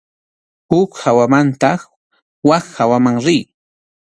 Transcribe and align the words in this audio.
Huk 0.71 0.91
hawamanta 1.03 1.71
wak 2.47 2.65
hawaman 2.77 3.17
riy. 3.25 3.43